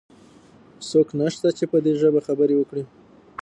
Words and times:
څوک 0.89 1.07
نشته 1.19 1.47
چې 1.57 1.65
په 1.71 1.77
دي 1.85 1.93
ژبه 2.01 2.21
خبرې 2.27 2.55
وکړي؟ 2.57 2.83